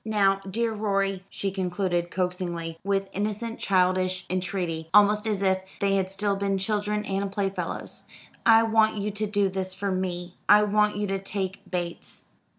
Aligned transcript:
Now, 0.03 0.41
dear 0.49 0.73
Rorie," 0.73 1.21
she 1.29 1.51
concluded 1.51 2.09
coaxingly, 2.09 2.79
with 2.83 3.07
innocent 3.13 3.59
childish 3.59 4.25
entreaty, 4.31 4.89
almost 4.95 5.27
as 5.27 5.43
if 5.43 5.59
they 5.79 5.97
had 5.97 6.09
still 6.09 6.35
been 6.35 6.57
children 6.57 7.05
and 7.05 7.31
playfellows, 7.31 8.05
"I 8.43 8.63
want 8.63 8.97
you 8.97 9.11
to 9.11 9.27
do 9.27 9.47
this 9.47 9.75
for 9.75 9.91
me 9.91 10.37
I 10.49 10.63
want 10.63 10.95
you 10.97 11.05
to 11.05 11.19
take 11.19 11.59
Bates." 11.69 12.25